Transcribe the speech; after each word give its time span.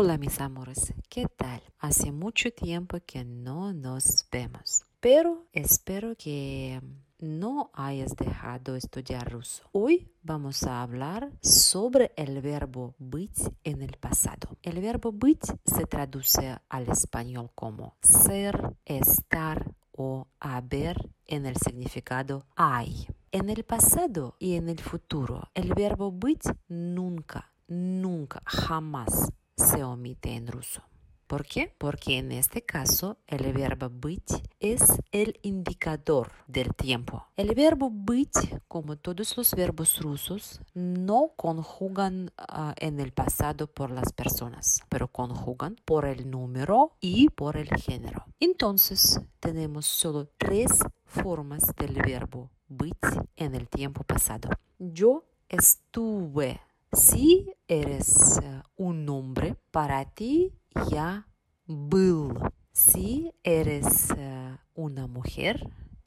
Hola 0.00 0.18
mis 0.18 0.40
amores, 0.40 0.92
¿qué 1.08 1.26
tal? 1.26 1.62
Hace 1.78 2.12
mucho 2.12 2.50
tiempo 2.50 2.98
que 3.06 3.24
no 3.24 3.72
nos 3.72 4.26
vemos, 4.30 4.84
pero 5.00 5.46
espero 5.52 6.14
que 6.16 6.80
no 7.18 7.70
hayas 7.72 8.14
dejado 8.16 8.76
estudiar 8.76 9.32
ruso. 9.32 9.64
Hoy 9.72 10.12
vamos 10.22 10.64
a 10.64 10.82
hablar 10.82 11.30
sobre 11.40 12.12
el 12.16 12.40
verbo 12.40 12.94
быть 12.98 13.38
en 13.64 13.82
el 13.82 13.96
pasado. 13.96 14.58
El 14.62 14.80
verbo 14.80 15.12
быть 15.12 15.46
se 15.64 15.86
traduce 15.86 16.58
al 16.68 16.88
español 16.88 17.50
como 17.54 17.96
ser, 18.02 18.76
estar 18.84 19.72
o 19.92 20.26
haber 20.40 21.10
en 21.26 21.46
el 21.46 21.56
significado 21.56 22.46
hay. 22.54 23.06
En 23.32 23.50
el 23.50 23.64
pasado 23.64 24.36
y 24.38 24.56
en 24.56 24.68
el 24.68 24.80
futuro, 24.80 25.50
el 25.54 25.74
verbo 25.74 26.10
быть 26.10 26.44
nunca, 26.68 27.52
nunca, 27.66 28.42
jamás 28.44 29.32
se 29.60 29.82
omite 29.84 30.34
en 30.34 30.46
ruso. 30.46 30.82
¿Por 31.26 31.44
qué? 31.44 31.74
Porque 31.76 32.18
en 32.18 32.30
este 32.30 32.62
caso 32.62 33.18
el 33.26 33.52
verbo 33.52 33.88
быть 33.90 34.30
es 34.60 34.80
el 35.10 35.40
indicador 35.42 36.30
del 36.46 36.72
tiempo. 36.72 37.26
El 37.36 37.52
verbo 37.56 37.90
быть, 37.90 38.60
como 38.68 38.96
todos 38.96 39.36
los 39.36 39.52
verbos 39.54 40.00
rusos, 40.00 40.60
no 40.74 41.32
conjugan 41.34 42.30
uh, 42.38 42.72
en 42.76 43.00
el 43.00 43.12
pasado 43.12 43.66
por 43.66 43.90
las 43.90 44.12
personas, 44.12 44.82
pero 44.88 45.08
conjugan 45.08 45.74
por 45.84 46.04
el 46.04 46.30
número 46.30 46.92
y 47.00 47.28
por 47.30 47.56
el 47.56 47.70
género. 47.70 48.24
Entonces 48.38 49.20
tenemos 49.40 49.86
solo 49.86 50.28
tres 50.38 50.78
formas 51.06 51.74
del 51.76 52.00
verbo 52.02 52.50
быть 52.68 52.96
en 53.34 53.56
el 53.56 53.68
tiempo 53.68 54.04
pasado. 54.04 54.48
Yo 54.78 55.24
estuve. 55.48 56.60
Si 56.92 57.52
eres 57.70 58.40
uh, 58.42 58.62
un 58.76 59.04
nombre, 59.04 59.56
para 59.70 60.04
ti 60.04 60.52
я 60.90 61.26
был. 61.66 62.32
Si 62.72 63.32
eres 63.42 64.10
uh, 64.10 64.58
una 64.74 65.06
mujer, 65.06 65.60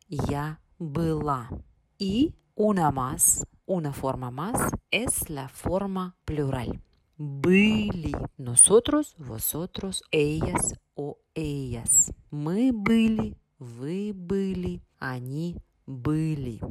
я 0.07 0.61
была. 0.77 1.49
Y 1.97 2.35
una 2.55 2.91
más, 2.91 3.45
una 3.65 3.91
forma 3.93 4.31
más, 4.31 4.71
es 4.91 5.29
la 5.29 5.49
forma 5.49 6.15
plural. 6.25 6.81
Были. 7.17 8.13
Nosotros, 8.37 9.15
vosotros, 9.17 10.03
ellas 10.11 10.75
o 10.95 11.17
ellas. 11.33 12.13
Мы 12.31 12.71
были, 12.71 13.35
вы 13.57 14.13
были, 14.13 14.81
они 14.99 15.57
были. 15.85 16.61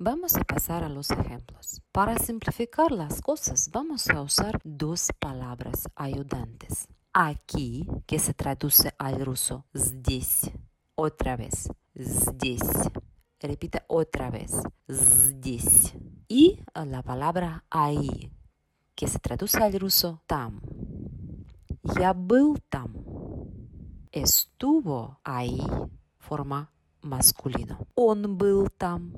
Vamos 0.00 0.36
a 0.36 0.44
pasar 0.44 0.84
a 0.84 0.88
los 0.88 1.10
ejemplos. 1.10 1.80
Para 1.90 2.18
simplificar 2.18 2.92
las 2.92 3.20
cosas, 3.20 3.70
vamos 3.72 4.08
a 4.10 4.20
usar 4.20 4.60
dos 4.62 5.10
palabras 5.18 5.88
ayudantes. 5.94 6.86
Aquí, 7.12 7.86
que 8.06 8.18
se 8.18 8.34
traduce 8.34 8.92
al 8.98 9.24
ruso 9.24 9.64
здесь. 9.72 10.50
Otra 10.96 11.36
vez. 11.36 11.70
Здесь. 11.94 12.90
Repita 13.40 13.84
otra 13.88 14.30
vez. 14.30 14.52
Здесь. 14.86 15.94
Y 16.28 16.60
la 16.74 17.02
palabra 17.02 17.64
ahí, 17.70 18.32
que 18.94 19.06
se 19.08 19.18
traduce 19.18 19.58
al 19.62 19.72
ruso 19.78 20.20
там. 20.26 20.60
Я 21.98 22.12
был 22.12 22.58
там. 22.68 22.92
Estuvo 24.12 25.20
ahí, 25.24 25.60
forma 26.18 26.70
masculino. 27.02 27.86
Он 27.94 28.36
был 28.36 28.68
там. 28.76 29.12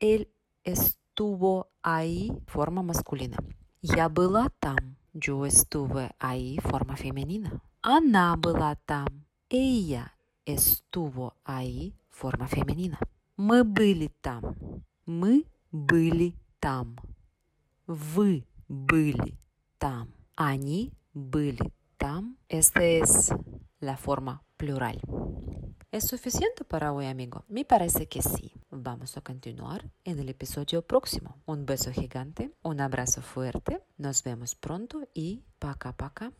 Él 0.00 0.28
estuvo 0.64 1.68
ahí, 1.82 2.32
forma 2.46 2.82
masculina. 2.82 3.36
Я 3.82 4.08
была 4.08 4.48
там. 4.60 4.96
Yo 5.12 5.46
estuve 5.46 6.10
ahí, 6.18 6.58
forma 6.58 6.96
femenina. 6.96 7.62
Она 7.82 8.36
была 8.36 8.74
там. 8.74 9.26
Ella 9.48 10.16
estuvo 10.44 11.34
ahí, 11.44 11.94
forma 12.10 12.48
femenina. 12.48 12.98
Мы 13.36 13.62
были 13.62 14.10
там. 14.20 14.56
Мы 15.06 15.44
были 15.70 16.34
там. 16.60 16.96
Вы 17.86 18.46
были 18.68 19.38
там. 19.78 20.08
Они 20.34 20.92
были 21.12 21.72
там. 21.98 22.38
Esta 22.48 22.82
es 22.82 23.32
la 23.80 23.96
forma 23.96 24.42
plural. 24.56 25.00
¿Es 25.92 26.08
suficiente 26.08 26.64
para 26.64 26.92
hoy, 26.92 27.06
amigo? 27.06 27.44
Me 27.48 27.64
parece 27.64 28.08
que 28.08 28.22
sí. 28.22 28.52
Vamos 28.71 29.17
a 29.17 29.21
continuar 29.21 29.89
en 30.03 30.19
el 30.19 30.29
episodio 30.29 30.83
próximo. 30.83 31.41
Un 31.47 31.65
beso 31.65 31.91
gigante, 31.91 32.53
un 32.61 32.81
abrazo 32.81 33.21
fuerte. 33.21 33.83
Nos 33.97 34.23
vemos 34.23 34.53
pronto 34.53 35.07
y 35.13 35.43
paca 35.57 35.93
paca. 35.93 36.31